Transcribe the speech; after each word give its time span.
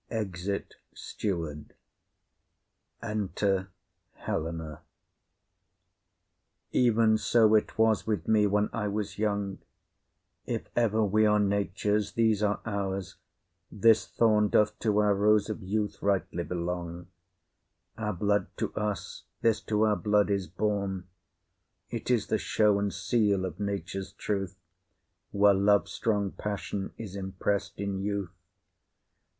[Exit 0.09 0.77
Steward.] 0.95 1.75
Enter 3.03 3.67
Helena. 4.13 4.81
Even 6.71 7.19
so 7.19 7.53
it 7.53 7.77
was 7.77 8.07
with 8.07 8.27
me 8.27 8.47
when 8.47 8.71
I 8.73 8.87
was 8.87 9.19
young; 9.19 9.59
If 10.47 10.69
ever 10.75 11.05
we 11.05 11.27
are 11.27 11.37
nature's, 11.39 12.13
these 12.13 12.41
are 12.41 12.61
ours; 12.65 13.17
this 13.71 14.07
thorn 14.07 14.47
Doth 14.49 14.79
to 14.79 14.97
our 14.97 15.13
rose 15.13 15.51
of 15.51 15.61
youth 15.61 16.01
rightly 16.01 16.43
belong; 16.45 17.05
Our 17.95 18.13
blood 18.13 18.47
to 18.57 18.73
us, 18.73 19.25
this 19.43 19.61
to 19.65 19.83
our 19.83 19.95
blood 19.95 20.31
is 20.31 20.47
born; 20.47 21.07
It 21.91 22.09
is 22.09 22.25
the 22.25 22.39
show 22.39 22.79
and 22.79 22.91
seal 22.91 23.45
of 23.45 23.59
nature's 23.59 24.13
truth, 24.13 24.57
Where 25.29 25.53
love's 25.53 25.91
strong 25.91 26.31
passion 26.31 26.91
is 26.97 27.15
impress'd 27.15 27.79
in 27.79 27.99
youth. 27.99 28.31